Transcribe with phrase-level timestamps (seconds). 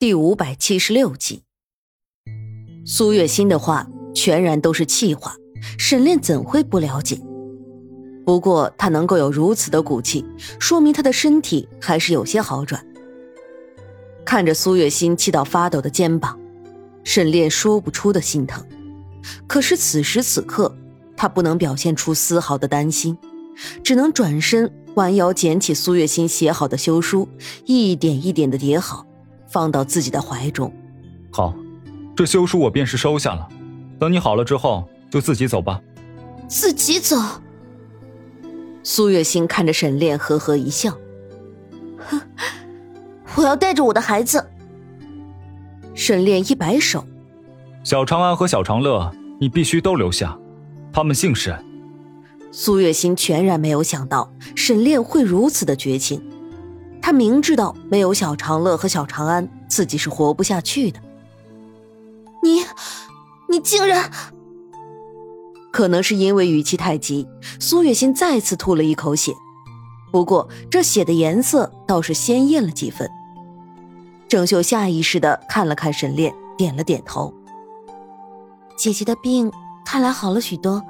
[0.00, 1.42] 第五百七十六集，
[2.86, 5.36] 苏月心的话全然都是气话，
[5.76, 7.20] 沈炼怎会不了解？
[8.24, 10.24] 不过他能够有如此的骨气，
[10.58, 12.82] 说明他的身体还是有些好转。
[14.24, 16.40] 看着苏月心气到发抖的肩膀，
[17.04, 18.66] 沈炼说不出的心疼。
[19.46, 20.74] 可是此时此刻，
[21.14, 23.18] 他不能表现出丝毫的担心，
[23.84, 27.28] 只能转身弯腰捡起苏月心写好的休书，
[27.66, 29.04] 一点一点的叠好。
[29.50, 30.72] 放到自己的怀中，
[31.32, 31.52] 好，
[32.14, 33.48] 这休书我便是收下了。
[33.98, 35.80] 等你好了之后，就自己走吧。
[36.46, 37.16] 自己走。
[38.82, 40.96] 苏月心看着沈炼，呵呵一笑，
[41.98, 42.20] 哼，
[43.34, 44.44] 我要带着我的孩子。
[45.94, 47.04] 沈炼一摆手，
[47.82, 50.38] 小长安和小长乐，你必须都留下，
[50.92, 51.54] 他们姓沈。
[52.52, 56.22] 苏月心全然没有想到沈炼会如此的绝情。
[57.10, 61.00] 他明知道没有小长乐和小长安，自己是活不下去的。
[62.40, 62.60] 你，
[63.48, 64.08] 你竟然……
[65.72, 67.26] 可能是因为语气太急，
[67.58, 69.32] 苏月心再次吐了一口血。
[70.12, 73.10] 不过这血的颜色倒是鲜艳了几分。
[74.28, 77.34] 郑秀下意识的看了看沈炼，点了点头。
[78.76, 79.50] 姐姐的病
[79.84, 80.80] 看来好了许多，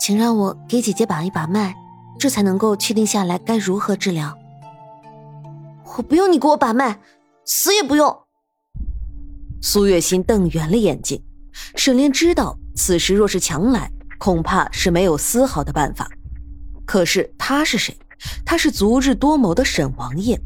[0.00, 1.72] 请让我给姐姐把一把脉，
[2.18, 4.36] 这才能够确定下来该如何治疗。
[5.96, 7.00] 我不用你给我把脉，
[7.44, 8.16] 死也不用。
[9.60, 11.22] 苏月心瞪圆了眼睛，
[11.76, 16.08] 沈炼知道此时若是强来，恐怕是没有丝毫的办法。
[16.86, 17.96] 可是他是谁？
[18.44, 20.40] 他是足智多谋的沈王爷。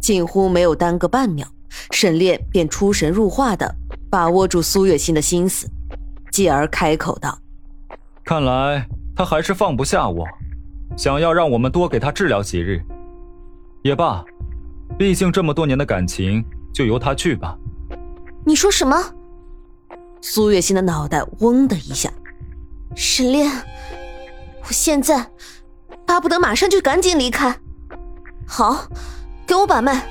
[0.00, 1.46] 近乎没有耽搁半秒，
[1.90, 3.74] 沈炼便出神入化的
[4.10, 5.68] 把握住苏月心的心思，
[6.30, 7.38] 继而开口道
[8.24, 10.24] ：“看来他还是放不下我，
[10.96, 12.80] 想要让我们多给他治疗几日。”
[13.82, 14.24] 也罢，
[14.98, 17.56] 毕竟这么多年的感情，就由他去吧。
[18.44, 18.96] 你说什么？
[20.20, 22.10] 苏月心的脑袋嗡的一下。
[22.96, 23.48] 沈炼，
[24.62, 25.30] 我现在
[26.04, 27.56] 巴不得马上就赶紧离开。
[28.46, 28.86] 好，
[29.46, 30.04] 给我把脉，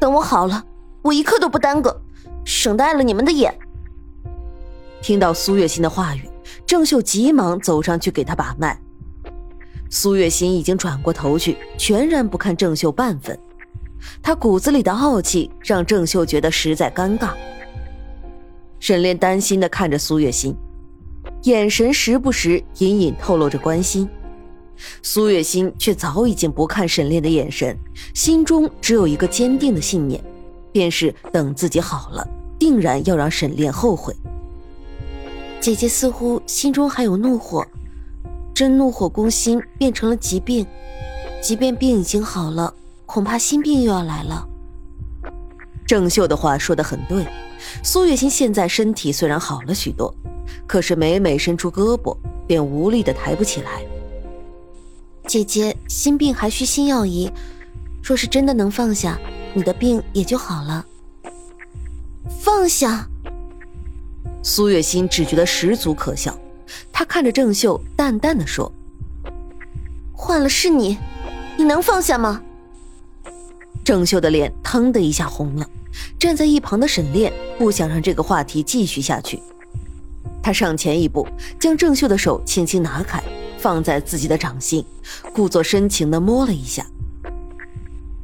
[0.00, 0.64] 等我好了，
[1.02, 2.00] 我一刻都不耽搁，
[2.44, 3.54] 省得碍了你们的眼。
[5.02, 6.28] 听到苏月心的话语，
[6.64, 8.80] 郑秀急忙走上去给他把脉。
[9.94, 13.38] 苏月心已经转过头去，全然不看郑秀半分。
[14.22, 17.32] 他骨子里的傲气让郑秀觉得实在尴尬。
[18.80, 20.56] 沈炼担心的看着苏月心，
[21.42, 24.08] 眼神时不时隐隐透露着关心。
[25.02, 27.76] 苏月心却早已经不看沈炼的眼神，
[28.14, 30.24] 心中只有一个坚定的信念，
[30.72, 32.26] 便是等自己好了，
[32.58, 34.16] 定然要让沈炼后悔。
[35.60, 37.62] 姐姐似乎心中还有怒火。
[38.54, 40.66] 真怒火攻心变成了疾病，
[41.42, 42.72] 即便病已经好了，
[43.06, 44.46] 恐怕心病又要来了。
[45.86, 47.26] 郑秀的话说的很对，
[47.82, 50.14] 苏月心现在身体虽然好了许多，
[50.66, 53.84] 可是每每伸出胳膊，便无力的抬不起来。
[55.26, 57.30] 姐姐心病还需心药医，
[58.02, 59.18] 若是真的能放下，
[59.54, 60.84] 你的病也就好了。
[62.40, 63.08] 放下？
[64.42, 66.36] 苏月心只觉得十足可笑。
[67.02, 68.72] 他看着郑秀，淡淡的说
[70.14, 70.96] ：“换了是你，
[71.58, 72.40] 你能放下吗？”
[73.82, 75.68] 郑秀的脸腾的一下红了。
[76.16, 79.42] 站在一旁的沈炼不想让这个话题继续下去，
[80.40, 81.26] 他上前一步，
[81.58, 83.20] 将郑秀的手轻轻拿开，
[83.58, 84.86] 放在自己的掌心，
[85.34, 86.86] 故作深情的摸了一下。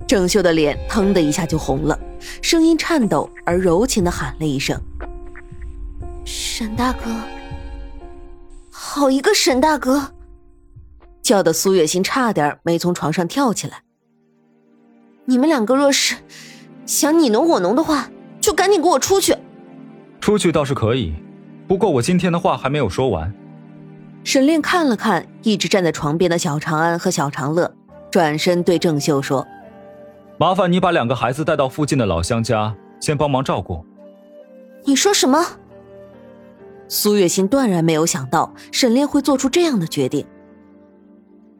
[0.07, 1.99] 郑秀的脸腾的一下就红了，
[2.41, 4.81] 声音颤抖而柔情的喊了一声
[6.25, 7.01] ：“沈大哥。”
[8.99, 10.13] 好一个沈大哥，
[11.23, 13.83] 叫的苏月心差点没从床上跳起来。
[15.25, 16.17] 你们两个若是
[16.85, 18.11] 想你侬我侬的话，
[18.41, 19.37] 就赶紧给我出去。
[20.21, 21.15] 出去倒是可以，
[21.69, 23.33] 不过我今天的话还没有说完。
[24.25, 27.73] 沈炼看了看一直站在床边的小长安和小长乐，
[28.11, 29.47] 转身对郑秀说
[30.39, 33.87] ：“麻烦你把两个孩子带到附近的老乡家，先帮忙照顾。”
[34.85, 35.39] 你说什么？
[36.89, 40.27] 苏月心断然没有想到沈炼会做出这样的决定。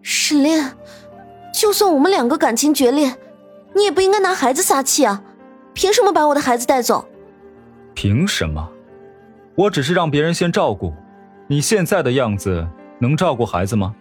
[0.03, 0.73] 沈炼，
[1.53, 3.15] 就算我们两个感情决裂，
[3.75, 5.23] 你也不应该拿孩子撒气啊！
[5.75, 7.07] 凭什么把我的孩子带走？
[7.95, 8.69] 凭什么？
[9.55, 10.93] 我只是让别人先照顾。
[11.47, 12.67] 你现在的样子
[12.99, 13.95] 能照顾孩子吗？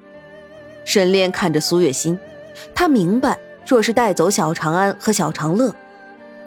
[0.86, 2.18] 沈炼看着苏月心，
[2.74, 5.74] 他明白，若是带走小长安和小长乐。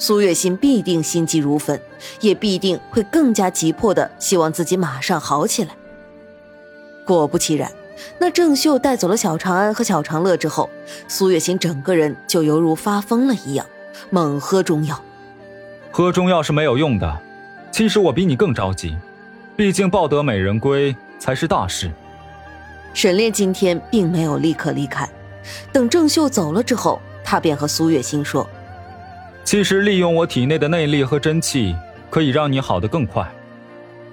[0.00, 1.78] 苏月心必定心急如焚，
[2.22, 5.76] 也必定会更加急迫的希望自己马上好起来。
[7.04, 7.70] 果不其然，
[8.18, 10.70] 那郑秀带走了小长安和小长乐之后，
[11.06, 13.66] 苏月心整个人就犹如发疯了一样，
[14.08, 14.98] 猛喝中药。
[15.92, 17.20] 喝中药是没有用的。
[17.70, 18.96] 其实我比你更着急，
[19.54, 21.90] 毕竟抱得美人归才是大事。
[22.94, 25.06] 沈炼今天并没有立刻离开，
[25.70, 28.48] 等郑秀走了之后，他便和苏月心说
[29.50, 31.74] ：“其实利用我体内的内力和真气，
[32.08, 33.28] 可以让你好的更快。”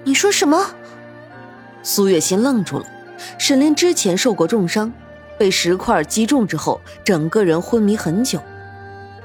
[0.02, 0.58] 你说什么？
[1.80, 2.84] 苏月心愣住了。
[3.38, 4.92] 沈炼之前受过重伤，
[5.38, 8.40] 被石块击中之后，整个人昏迷很久。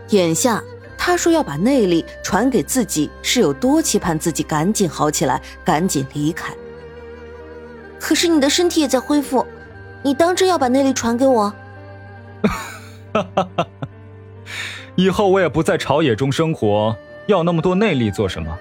[0.09, 0.61] 眼下
[0.95, 6.53] 他说要把内力传给自己，是有多期盼自己赶紧好起来，赶紧离开。
[7.99, 9.43] 可是你的身体也在恢复，
[10.03, 11.51] 你当真要把内力传给我？
[12.43, 12.53] 哈
[13.13, 13.67] 哈哈哈！
[14.95, 16.95] 以后我也不在朝野中生活，
[17.25, 18.57] 要那么多内力做什么？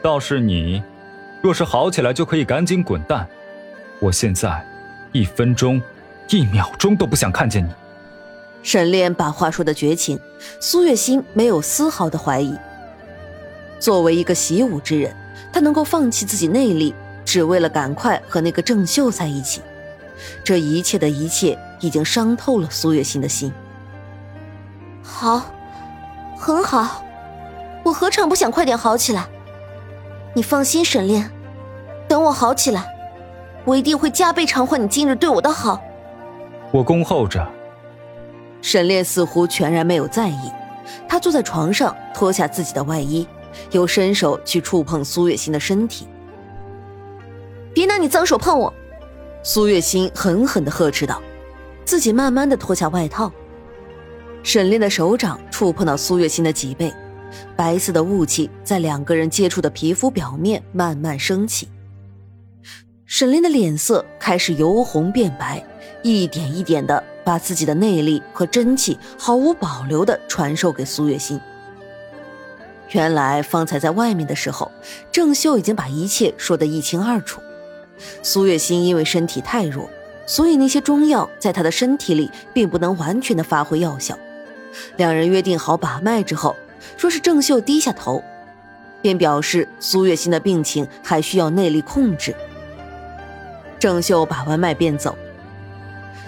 [0.00, 0.82] 倒是你，
[1.42, 3.26] 若是好起来，就可以赶紧滚蛋。
[3.98, 4.64] 我现在
[5.10, 5.82] 一分钟、
[6.28, 7.70] 一秒钟都不想看见你。
[8.62, 10.18] 沈炼把话说的绝情，
[10.60, 12.56] 苏月心没有丝毫的怀疑。
[13.80, 15.14] 作为一个习武之人，
[15.52, 16.94] 他能够放弃自己内力。
[17.24, 19.60] 只为了赶快和那个郑秀在一起，
[20.42, 23.52] 这一切的一切已经伤透了苏月心的心。
[25.10, 25.42] 好，
[26.36, 27.02] 很好，
[27.82, 29.26] 我何尝不想快点好起来？
[30.34, 31.28] 你放心，沈炼，
[32.06, 32.86] 等我好起来，
[33.64, 35.80] 我一定会加倍偿还你今日对我的好。
[36.70, 37.44] 我恭候着。
[38.60, 40.52] 沈炼似乎全然没有在意，
[41.08, 43.26] 他坐在床上，脱下自己的外衣，
[43.70, 46.06] 又伸手去触碰苏月心的身体。
[47.74, 48.72] 别拿你脏手碰我！
[49.42, 51.20] 苏月心狠狠的呵斥道，
[51.84, 53.32] 自己慢慢的脱下外套。
[54.42, 56.92] 沈炼的手掌触碰到苏月心的脊背，
[57.54, 61.68] 白色的雾气在两个人接触的皮肤表面慢慢升起。
[63.04, 65.62] 沈炼的脸色开始由红变白，
[66.02, 71.38] 一点一点的把自己的内力和真气毫无保留的传授给苏月心。
[72.92, 74.70] 原来方才在外面的时候，
[75.12, 77.40] 郑秀已经把一切说得一清二楚。
[78.22, 79.90] 苏月心因为身体太弱，
[80.26, 84.18] 所以那些中药在她的身体里并不能完全的发挥药效。
[84.96, 86.56] 两人约定好把脉之后，
[86.96, 88.22] 说是郑秀低下头，
[89.02, 92.34] 便表示苏月心的病情还需要内力控制。
[93.78, 95.16] 郑秀把完脉便走，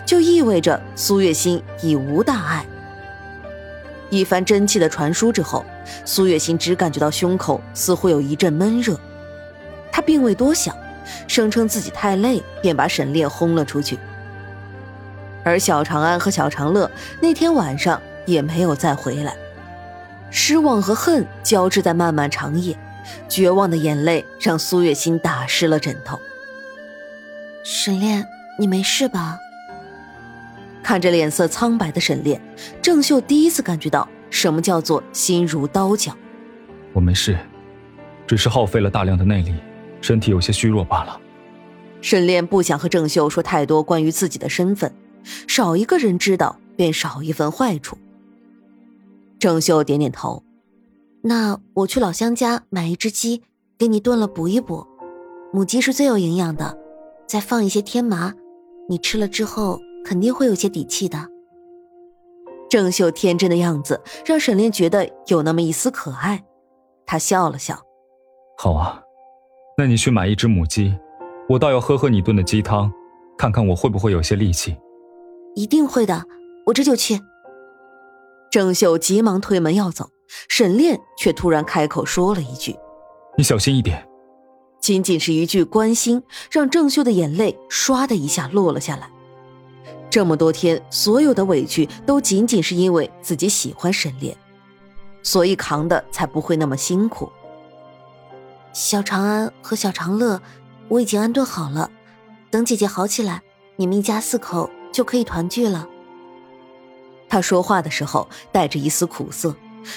[0.07, 2.65] 就意味着苏月心已无大碍。
[4.09, 5.65] 一番真气的传输之后，
[6.05, 8.99] 苏月心只感觉到胸口似乎有一阵闷热，
[9.93, 10.75] 她并未多想。
[11.27, 13.99] 声称自己太累，便把沈炼轰了出去。
[15.43, 16.89] 而小长安和小长乐
[17.21, 19.37] 那天晚上也没有再回来，
[20.31, 22.77] 失望和恨交织在漫漫长夜，
[23.29, 26.19] 绝望的眼泪让苏月心打湿了枕头。
[27.65, 28.27] 沈炼，
[28.59, 29.39] 你没事吧？
[30.83, 32.41] 看着脸色苍白的沈炼，
[32.81, 36.17] 郑秀第一次感觉到什么叫做心如刀绞。
[36.93, 37.39] 我没事，
[38.27, 39.55] 只是耗费了大量的内力。
[40.01, 41.21] 身体有些虚弱罢了。
[42.01, 44.91] 沈炼不想和郑秀说太多关于自己的身份，
[45.47, 47.99] 少一个人知道便少一份坏处。
[49.41, 50.45] 郑秀点点头，
[51.23, 53.43] 那我去老乡家买一只鸡，
[53.79, 54.87] 给你炖了补一补。
[55.51, 56.79] 母鸡是最有营养的，
[57.27, 58.35] 再放一些天麻，
[58.87, 61.27] 你吃了之后肯定会有些底气的。
[62.69, 66.45] 郑秀天真的样子让沈炼觉得有那么一丝可爱，
[67.07, 67.81] 他笑了笑，
[68.59, 69.01] 好啊。
[69.79, 70.95] 那你去买一只母鸡，
[71.49, 72.93] 我倒要喝喝你炖的鸡汤，
[73.39, 74.77] 看看我会不会有些力气。
[75.55, 76.23] 一定会的，
[76.67, 77.19] 我这就去。
[78.51, 80.11] 郑秀急忙推门要走，
[80.49, 82.77] 沈炼却突然开口说了一句
[83.39, 84.05] ：“你小心一点。”
[84.81, 89.09] 仅仅是一句关心，让郑秀的眼泪唰的一下落了下来。
[90.09, 94.37] 这么多天，所有的委屈都仅仅是因为自己喜欢沈炼，
[95.23, 97.31] 所以扛的才不会那么辛苦。
[98.73, 100.41] 小长安和小长乐，
[100.89, 101.89] 我已经安顿好了。
[102.51, 103.43] 等姐姐好起来，
[103.77, 105.87] 你们一家四口就可以团聚了。
[107.31, 109.57] 他说话的时候带着一丝苦涩，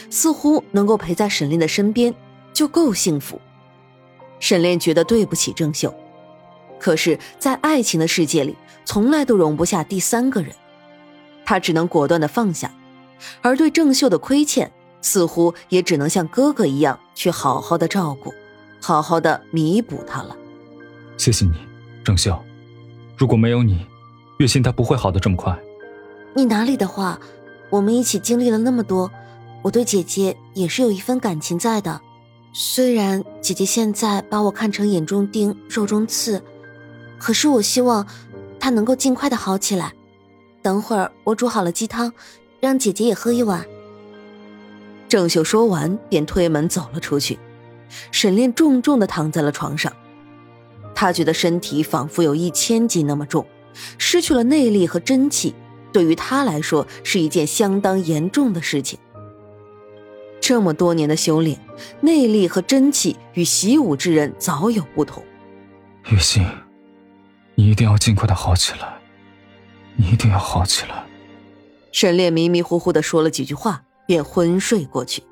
[0.09, 2.13] 似乎能够陪在沈炼的身边
[2.53, 3.41] 就够幸福。
[4.39, 5.93] 沈炼觉得对不起郑秀，
[6.79, 10.51] 可是，在爱情的世界里，从来都容不下第三个人，
[11.43, 12.71] 他只能果断的放下，
[13.41, 14.71] 而对郑秀的亏欠，
[15.01, 18.33] 似乎也只能像哥哥一样去好好的照顾。
[18.81, 20.35] 好好的弥补他了，
[21.17, 21.53] 谢谢你，
[22.03, 22.37] 郑秀。
[23.17, 23.87] 如果没有你，
[24.39, 25.57] 月心她不会好的这么快。
[26.35, 27.19] 你哪里的话，
[27.69, 29.11] 我们一起经历了那么多，
[29.61, 32.01] 我对姐姐也是有一份感情在的。
[32.53, 36.41] 虽然姐姐现在把我看成眼中钉、肉中刺，
[37.19, 38.07] 可是我希望
[38.59, 39.93] 她能够尽快的好起来。
[40.61, 42.11] 等会儿我煮好了鸡汤，
[42.59, 43.63] 让姐姐也喝一碗。
[45.07, 47.37] 郑秀说完，便推门走了出去。
[48.11, 49.93] 沈炼重重的躺在了床上，
[50.95, 53.45] 他觉得身体仿佛有一千斤那么重，
[53.99, 55.53] 失去了内力和真气，
[55.93, 58.99] 对于他来说是一件相当严重的事情。
[60.41, 61.57] 这么多年的修炼，
[62.01, 65.23] 内力和真气与习武之人早有不同。
[66.09, 66.45] 雨欣，
[67.55, 68.97] 你一定要尽快的好起来，
[69.95, 71.05] 你一定要好起来。
[71.93, 75.23] 沈炼迷迷糊糊的说了几句话，便昏睡过去。